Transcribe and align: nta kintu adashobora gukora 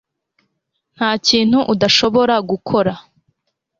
nta 0.95 1.09
kintu 1.27 1.59
adashobora 1.73 2.35
gukora 2.49 2.93